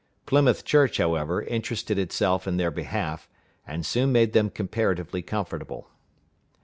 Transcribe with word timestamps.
Plymouth 0.25 0.65
Church, 0.65 0.97
however, 0.97 1.43
interested 1.43 1.99
itself 1.99 2.47
in 2.47 2.57
their 2.57 2.71
behalf, 2.71 3.29
and 3.67 3.85
soon 3.85 4.11
made 4.11 4.33
them 4.33 4.49
comparatively 4.49 5.21
comfortable. 5.21 5.91